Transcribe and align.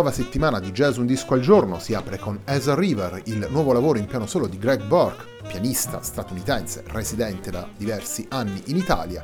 Nuova 0.00 0.16
settimana 0.16 0.60
di 0.60 0.70
Jazz 0.70 0.96
Un 0.96 1.04
Disco 1.04 1.34
al 1.34 1.40
Giorno 1.40 1.78
si 1.78 1.92
apre 1.92 2.18
con 2.18 2.40
As 2.46 2.68
a 2.68 2.74
River, 2.74 3.20
il 3.26 3.46
nuovo 3.50 3.74
lavoro 3.74 3.98
in 3.98 4.06
piano 4.06 4.24
solo 4.24 4.46
di 4.46 4.56
Greg 4.56 4.82
Burke, 4.84 5.24
pianista 5.46 6.00
statunitense 6.00 6.84
residente 6.86 7.50
da 7.50 7.68
diversi 7.76 8.26
anni 8.30 8.62
in 8.68 8.76
Italia. 8.78 9.22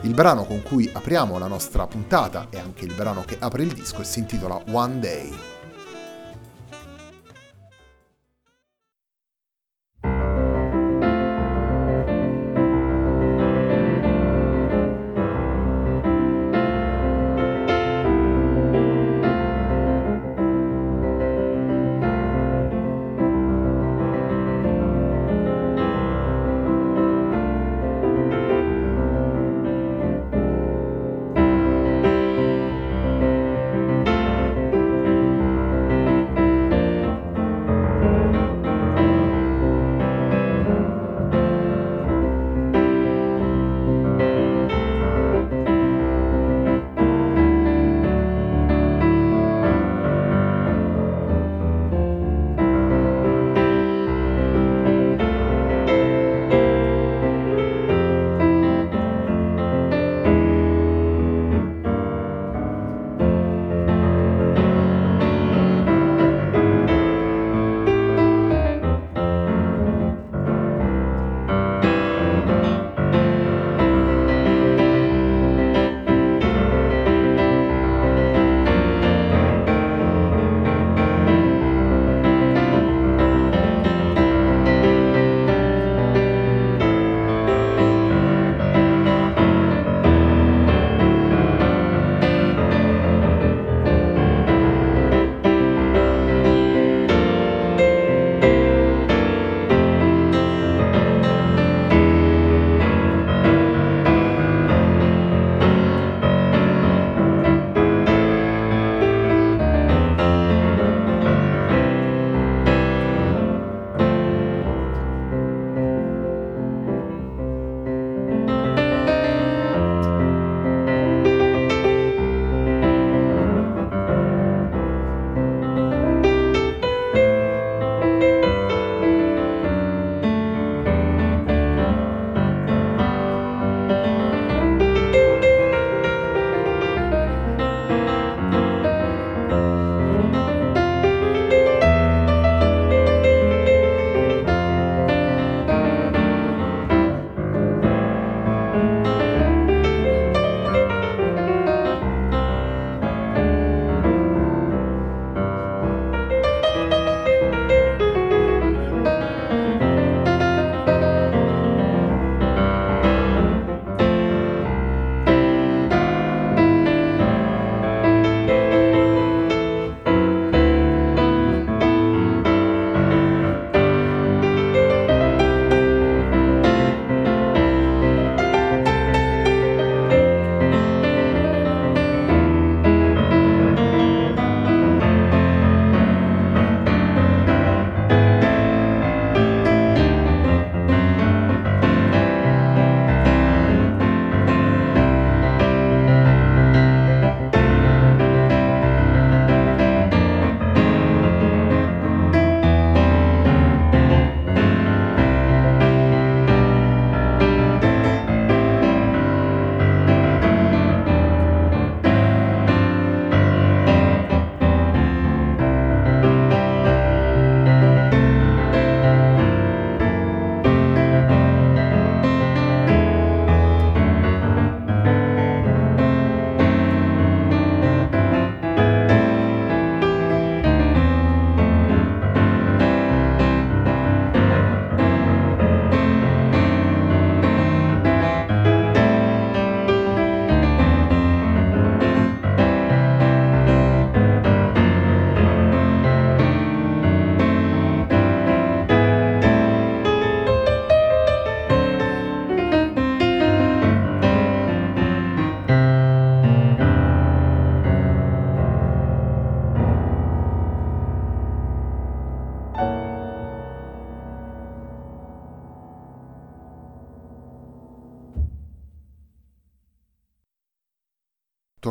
Il 0.00 0.12
brano 0.12 0.42
con 0.42 0.60
cui 0.64 0.90
apriamo 0.92 1.38
la 1.38 1.46
nostra 1.46 1.86
puntata 1.86 2.48
e 2.50 2.58
anche 2.58 2.84
il 2.84 2.94
brano 2.94 3.22
che 3.24 3.36
apre 3.38 3.62
il 3.62 3.72
disco 3.72 4.02
si 4.02 4.18
intitola 4.18 4.60
One 4.72 4.98
Day. 4.98 5.59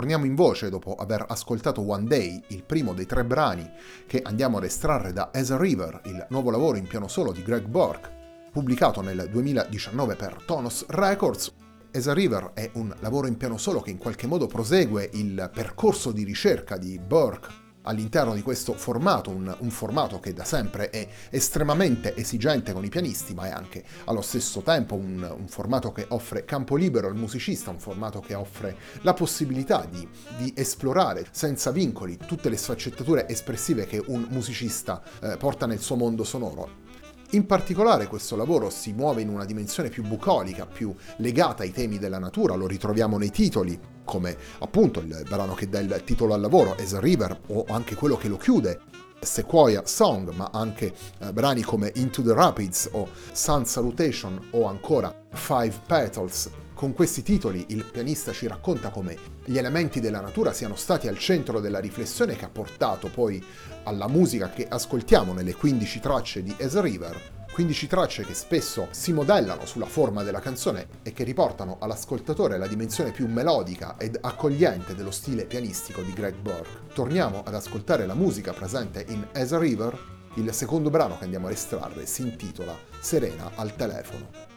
Torniamo 0.09 0.33
in 0.33 0.43
voce 0.43 0.71
dopo 0.71 0.95
aver 0.95 1.23
ascoltato 1.27 1.87
One 1.87 2.07
Day, 2.07 2.41
il 2.47 2.63
primo 2.63 2.95
dei 2.95 3.05
tre 3.05 3.23
brani 3.23 3.69
che 4.07 4.23
andiamo 4.23 4.57
ad 4.57 4.63
estrarre 4.63 5.13
da 5.13 5.29
As 5.31 5.51
a 5.51 5.57
River, 5.57 6.01
il 6.05 6.25
nuovo 6.29 6.49
lavoro 6.49 6.77
in 6.79 6.87
piano 6.87 7.07
solo 7.07 7.31
di 7.31 7.43
Greg 7.43 7.67
Burke, 7.67 8.09
pubblicato 8.51 9.01
nel 9.01 9.27
2019 9.29 10.15
per 10.15 10.41
Tonos 10.47 10.83
Records. 10.87 11.53
As 11.93 12.07
a 12.07 12.13
River 12.13 12.53
è 12.55 12.71
un 12.73 12.91
lavoro 13.01 13.27
in 13.27 13.37
piano 13.37 13.57
solo 13.57 13.81
che 13.81 13.91
in 13.91 13.99
qualche 13.99 14.25
modo 14.25 14.47
prosegue 14.47 15.11
il 15.13 15.47
percorso 15.53 16.11
di 16.11 16.23
ricerca 16.23 16.75
di 16.75 16.97
Burke 16.97 17.68
all'interno 17.83 18.33
di 18.33 18.41
questo 18.41 18.73
formato, 18.73 19.29
un, 19.29 19.55
un, 19.59 19.69
formato 19.69 20.19
che 20.19 20.33
da 20.33 20.43
sempre 20.43 20.89
è 20.89 21.07
estremamente 21.29 22.15
esigente 22.15 22.73
con 22.73 22.83
i 22.83 22.89
pianisti, 22.89 23.33
ma 23.33 23.47
è 23.47 23.51
anche 23.51 23.83
allo 24.05 24.21
stesso 24.21 24.61
tempo 24.61 24.95
un, 24.95 25.21
un 25.37 25.47
formato 25.47 25.91
che 25.91 26.05
offre 26.09 26.45
campo 26.45 26.75
libero 26.75 27.07
al 27.07 27.15
musicista, 27.15 27.69
un 27.69 27.79
formato 27.79 28.19
che 28.19 28.33
offre 28.33 28.75
la 29.01 29.13
possibilità 29.13 29.87
di, 29.89 30.07
di 30.37 30.53
esplorare 30.55 31.27
senza 31.31 31.71
vincoli 31.71 32.17
tutte 32.17 32.49
le 32.49 32.57
sfaccettature 32.57 33.27
espressive 33.27 33.85
che 33.85 34.03
un 34.07 34.27
musicista 34.29 35.01
eh, 35.21 35.37
porta 35.37 35.65
nel 35.65 35.79
suo 35.79 35.95
mondo 35.95 36.23
sonoro. 36.23 36.87
In 37.33 37.45
particolare 37.45 38.07
questo 38.07 38.35
lavoro 38.35 38.71
si 38.71 38.91
muove 38.91 39.21
in 39.21 39.29
una 39.29 39.45
dimensione 39.45 39.89
più 39.89 40.03
bucolica, 40.03 40.65
più 40.65 40.95
legata 41.17 41.61
ai 41.61 41.71
temi 41.71 41.99
della 41.99 42.17
natura, 42.17 42.55
lo 42.55 42.65
ritroviamo 42.65 43.19
nei 43.19 43.29
titoli, 43.29 43.79
come 44.03 44.35
appunto 44.57 44.99
il 44.99 45.23
brano 45.29 45.53
che 45.53 45.69
dà 45.69 45.77
il 45.77 46.01
titolo 46.03 46.33
al 46.33 46.41
lavoro, 46.41 46.75
As 46.75 46.93
a 46.95 46.99
River, 46.99 47.39
o 47.49 47.65
anche 47.67 47.93
quello 47.93 48.17
che 48.17 48.29
lo 48.29 48.37
chiude, 48.37 48.79
Sequoia 49.21 49.85
Song, 49.85 50.31
ma 50.31 50.49
anche 50.51 50.91
eh, 51.19 51.31
brani 51.31 51.61
come 51.61 51.91
Into 51.95 52.23
the 52.23 52.33
Rapids 52.33 52.89
o 52.93 53.07
Sun 53.31 53.63
Salutation 53.63 54.47
o 54.51 54.65
ancora 54.65 55.13
Five 55.31 55.81
Petals. 55.85 56.49
Con 56.73 56.93
questi 56.93 57.23
titoli 57.23 57.65
il 57.69 57.83
pianista 57.83 58.31
ci 58.31 58.47
racconta 58.47 58.89
come 58.89 59.17
gli 59.43 59.57
elementi 59.57 59.99
della 59.99 60.21
natura 60.21 60.53
siano 60.53 60.77
stati 60.77 61.09
al 61.09 61.19
centro 61.19 61.59
della 61.59 61.79
riflessione 61.79 62.37
che 62.37 62.45
ha 62.45 62.49
portato 62.49 63.09
poi 63.09 63.43
alla 63.89 64.07
musica 64.07 64.49
che 64.49 64.67
ascoltiamo 64.67 65.33
nelle 65.33 65.55
15 65.55 65.99
tracce 65.99 66.43
di 66.43 66.55
As 66.59 66.79
River 66.79 67.37
15 67.51 67.87
tracce 67.87 68.23
che 68.23 68.35
spesso 68.35 68.87
si 68.91 69.11
modellano 69.11 69.65
sulla 69.65 69.87
forma 69.87 70.23
della 70.23 70.39
canzone 70.39 70.87
e 71.03 71.11
che 71.11 71.25
riportano 71.25 71.75
all'ascoltatore 71.81 72.57
la 72.57 72.67
dimensione 72.67 73.11
più 73.11 73.27
melodica 73.27 73.97
ed 73.97 74.17
accogliente 74.21 74.95
dello 74.95 75.11
stile 75.11 75.43
pianistico 75.43 76.01
di 76.01 76.13
Greg 76.13 76.35
Burke. 76.35 76.93
Torniamo 76.93 77.43
ad 77.43 77.55
ascoltare 77.55 78.05
la 78.05 78.13
musica 78.13 78.53
presente 78.53 79.03
in 79.09 79.27
As 79.33 79.57
River, 79.57 79.97
il 80.35 80.53
secondo 80.53 80.89
brano 80.89 81.17
che 81.17 81.25
andiamo 81.25 81.47
a 81.47 81.51
estrarre 81.51 82.05
si 82.05 82.21
intitola 82.21 82.77
Serena 82.99 83.51
al 83.55 83.75
telefono. 83.75 84.48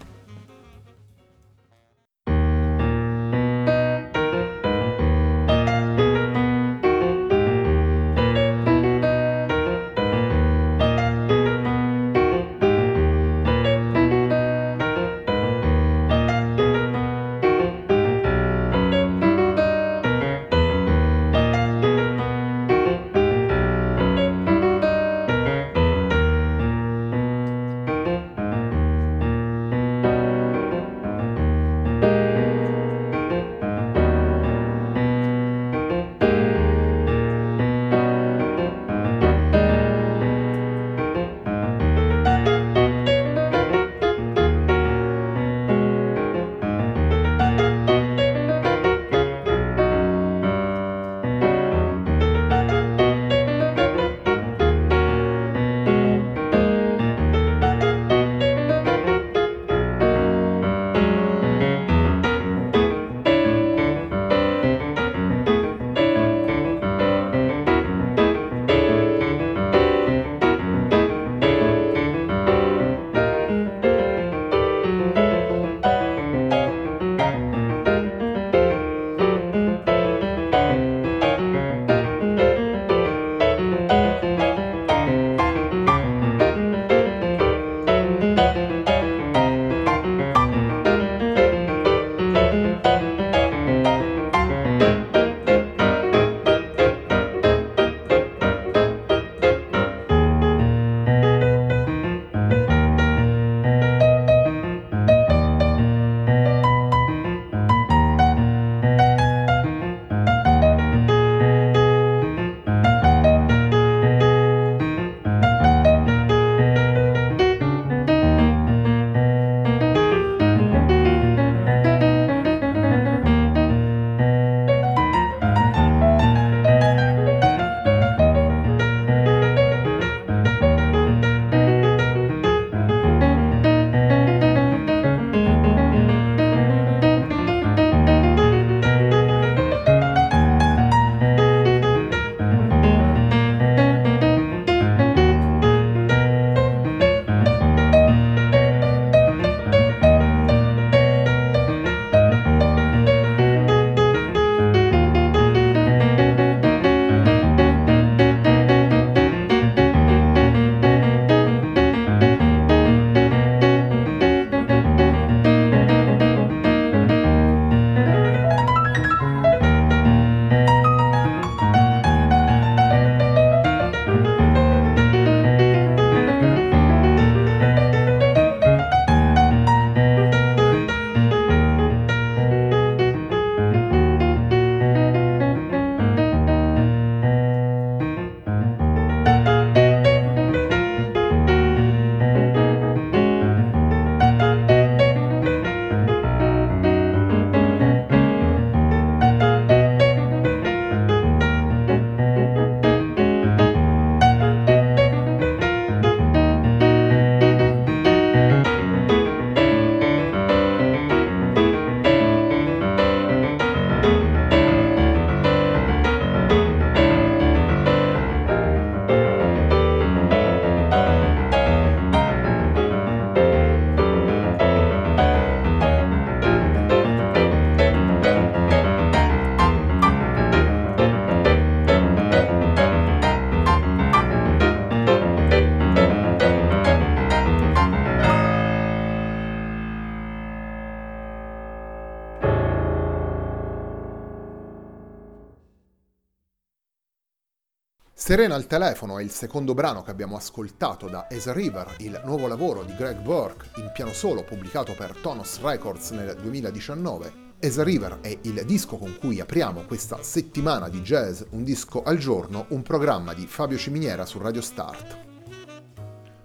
Serena 248.24 248.54
al 248.54 248.68
telefono 248.68 249.18
è 249.18 249.22
il 249.24 249.32
secondo 249.32 249.74
brano 249.74 250.04
che 250.04 250.12
abbiamo 250.12 250.36
ascoltato 250.36 251.08
da 251.08 251.26
As 251.28 251.50
River, 251.50 251.96
il 251.98 252.22
nuovo 252.24 252.46
lavoro 252.46 252.84
di 252.84 252.94
Greg 252.94 253.18
Burke 253.18 253.70
in 253.80 253.90
piano 253.92 254.12
solo 254.12 254.44
pubblicato 254.44 254.94
per 254.94 255.16
Tonos 255.20 255.60
Records 255.60 256.10
nel 256.10 256.36
2019. 256.40 257.32
As 257.60 257.82
River 257.82 258.20
è 258.20 258.38
il 258.42 258.62
disco 258.64 258.96
con 258.96 259.16
cui 259.18 259.40
apriamo 259.40 259.82
questa 259.86 260.22
settimana 260.22 260.88
di 260.88 261.00
jazz, 261.00 261.42
un 261.50 261.64
disco 261.64 262.04
al 262.04 262.18
giorno, 262.18 262.66
un 262.68 262.82
programma 262.82 263.34
di 263.34 263.44
Fabio 263.48 263.76
Ciminiera 263.76 264.24
su 264.24 264.38
Radio 264.38 264.60
Start. 264.60 265.31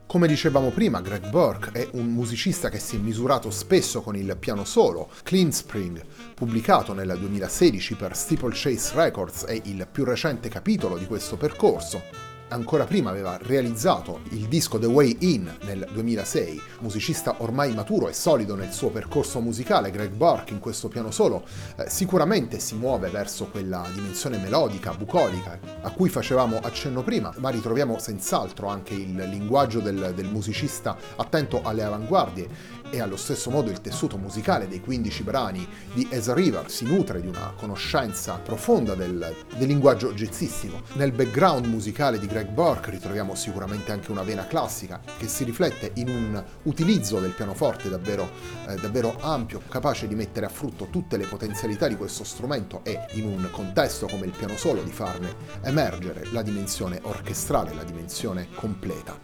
Come 0.08 0.30
dicevamo 0.30 0.70
prima, 0.70 1.02
Greg 1.02 1.30
Burke 1.30 1.72
è 1.74 1.90
un 1.92 2.06
musicista 2.06 2.70
che 2.70 2.80
si 2.80 2.96
è 2.96 3.00
misurato 3.00 3.52
spesso 3.52 4.02
con 4.02 4.16
il 4.16 4.38
piano 4.40 4.64
solo. 4.64 5.10
Clean 5.24 5.52
Spring, 5.52 6.02
pubblicato 6.34 6.94
nel 6.94 7.14
2016 7.20 7.96
per 7.96 8.16
Steeplechase 8.16 8.96
Records, 8.96 9.44
è 9.44 9.62
il 9.66 9.86
più 9.92 10.06
recente 10.06 10.48
capitolo 10.48 10.98
di 10.98 11.06
questo 11.08 11.36
percorso 11.36 12.27
ancora 12.50 12.86
prima 12.86 13.10
aveva 13.10 13.38
realizzato 13.42 14.22
il 14.30 14.48
disco 14.48 14.80
The 14.80 14.86
Way 14.86 15.18
In 15.20 15.52
nel 15.64 15.88
2006, 15.92 16.62
musicista 16.80 17.36
ormai 17.40 17.74
maturo 17.74 18.08
e 18.08 18.14
solido 18.14 18.56
nel 18.56 18.72
suo 18.72 18.90
percorso 18.90 19.40
musicale, 19.42 19.92
Greg 19.92 20.12
Burke 20.12 20.54
in 20.54 20.60
questo 20.60 20.88
piano 20.88 21.12
solo 21.12 21.46
eh, 21.76 21.90
sicuramente 21.90 22.60
si 22.60 22.76
muove 22.76 23.10
verso 23.10 23.48
quella 23.48 23.86
dimensione 23.94 24.38
melodica, 24.38 24.94
bucolica, 24.94 25.60
a 25.82 25.92
cui 25.92 26.10
facevamo 26.10 26.60
accenno 26.62 27.04
prima, 27.04 27.34
ma 27.38 27.50
ritroviamo 27.50 28.00
senz'altro 28.00 28.68
anche 28.68 28.94
il 28.94 29.16
linguaggio 29.16 29.80
del, 29.80 30.14
del 30.16 30.28
musicista 30.28 30.96
attento 31.16 31.62
alle 31.64 31.84
avanguardie 31.84 32.76
e 32.90 33.02
allo 33.02 33.18
stesso 33.18 33.50
modo 33.50 33.70
il 33.70 33.82
tessuto 33.82 34.18
musicale 34.18 34.68
dei 34.68 34.80
15 34.80 35.24
brani 35.24 35.68
di 35.94 36.08
As 36.12 36.30
a 36.30 36.34
River 36.34 36.70
si 36.70 36.86
nutre 36.86 37.22
di 37.22 37.28
una 37.28 37.54
conoscenza 37.56 38.36
profonda 38.36 38.96
del, 38.96 39.34
del 39.58 39.68
linguaggio 39.68 40.14
jazzistico. 40.14 40.82
Nel 40.94 41.12
background 41.12 41.66
musicale 41.66 42.20
di 42.20 42.28
Greg 42.28 42.37
Burke 42.46 42.92
ritroviamo 42.92 43.36
sicuramente 43.36 43.92
anche 43.92 44.12
una 44.12 44.24
vena 44.24 44.48
classica 44.48 45.02
che 45.18 45.28
si 45.28 45.44
riflette 45.44 45.92
in 45.96 46.10
un 46.10 46.44
utilizzo 46.64 47.20
del 47.20 47.32
pianoforte 47.32 47.90
davvero, 47.90 48.30
eh, 48.68 48.76
davvero 48.76 49.18
ampio, 49.20 49.62
capace 49.68 50.08
di 50.08 50.16
mettere 50.16 50.46
a 50.46 50.50
frutto 50.50 50.88
tutte 50.90 51.18
le 51.18 51.26
potenzialità 51.26 51.88
di 51.88 51.96
questo 51.96 52.24
strumento 52.24 52.82
e 52.84 53.06
in 53.12 53.26
un 53.26 53.50
contesto 53.52 54.08
come 54.08 54.26
il 54.26 54.34
piano 54.38 54.56
solo 54.56 54.84
di 54.84 54.92
farne 54.92 55.36
emergere 55.64 56.28
la 56.32 56.42
dimensione 56.42 57.00
orchestrale, 57.02 57.74
la 57.74 57.84
dimensione 57.84 58.48
completa. 58.54 59.18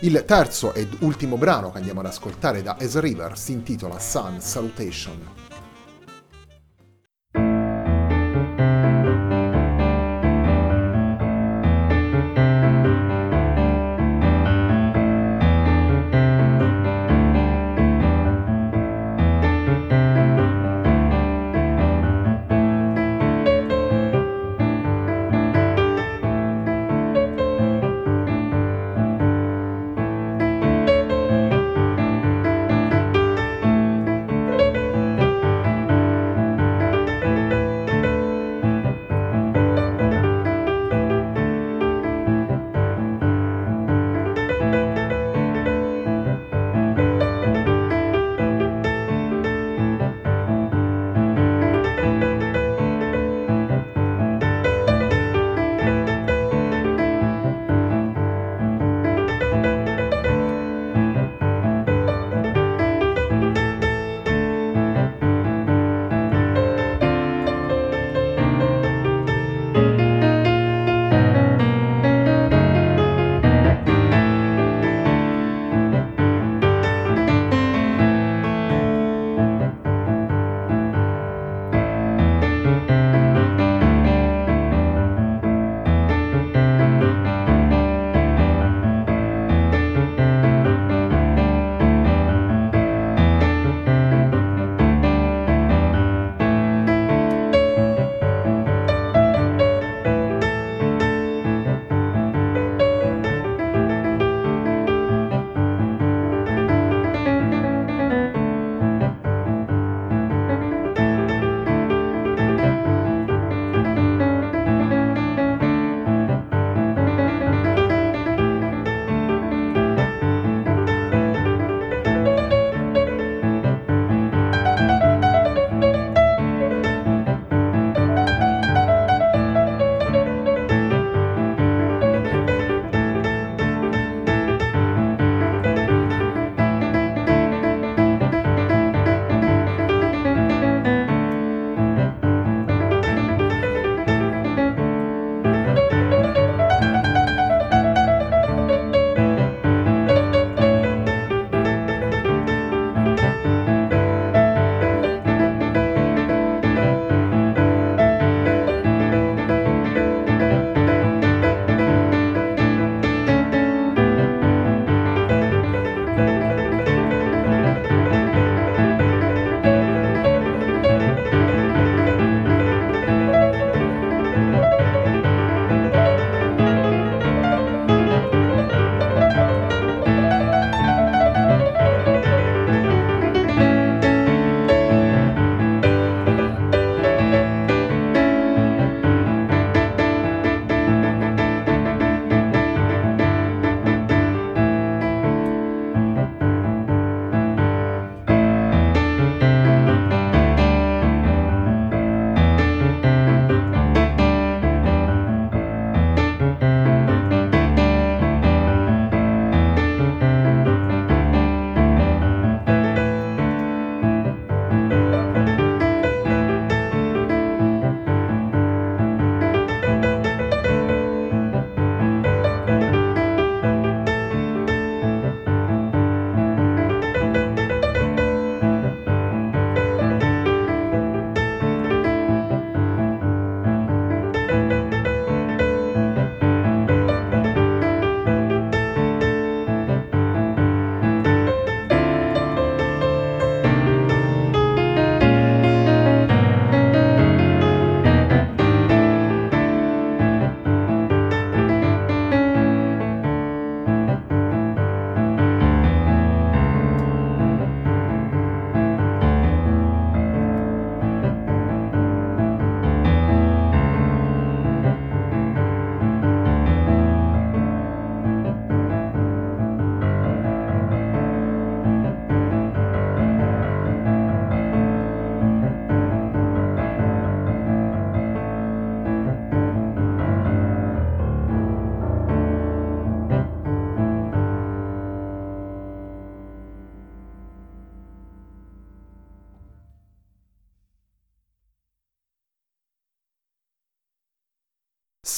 Il 0.00 0.24
terzo 0.26 0.72
ed 0.72 0.96
ultimo 1.00 1.36
brano 1.36 1.70
che 1.70 1.78
andiamo 1.78 2.00
ad 2.00 2.06
ascoltare 2.06 2.62
da 2.62 2.76
As 2.80 2.98
River 2.98 3.36
si 3.36 3.52
intitola 3.52 3.98
Sun 3.98 4.40
Salutation. 4.40 5.49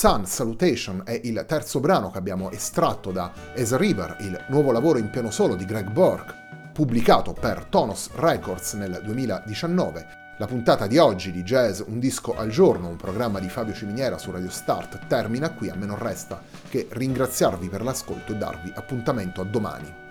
Sun 0.03 0.27
Salutation 0.27 1.03
è 1.05 1.21
il 1.23 1.45
terzo 1.47 1.79
brano 1.79 2.11
che 2.11 2.19
abbiamo 2.19 2.51
estratto 2.51 3.13
da 3.13 3.31
As 3.57 3.77
River, 3.77 4.17
il 4.19 4.47
nuovo 4.49 4.73
lavoro 4.73 4.99
in 4.99 5.11
piano 5.11 5.31
solo 5.31 5.55
di 5.55 5.65
Greg 5.65 5.93
Bork, 5.93 6.73
pubblicato 6.73 7.33
per 7.33 7.67
Tonos 7.67 8.11
Records 8.17 8.73
nel 8.73 9.01
2019. 9.01 10.35
La 10.39 10.47
puntata 10.47 10.89
di 10.89 10.99
oggi 10.99 11.31
di 11.31 11.45
Jazz 11.45 11.83
Un 11.87 12.01
disco 12.01 12.37
al 12.37 12.49
giorno, 12.49 12.89
un 12.89 12.97
programma 12.97 13.39
di 13.39 13.49
Fabio 13.49 13.75
Ciminiera 13.75 14.19
su 14.19 14.33
Radio 14.33 14.51
Start, 14.51 15.07
termina 15.07 15.51
qui. 15.51 15.69
A 15.69 15.77
me 15.77 15.87
non 15.87 15.99
resta 15.99 16.43
che 16.69 16.89
ringraziarvi 16.91 17.69
per 17.69 17.85
l'ascolto 17.85 18.33
e 18.33 18.37
darvi 18.37 18.73
appuntamento 18.75 19.41
a 19.41 19.45
domani. 19.45 20.02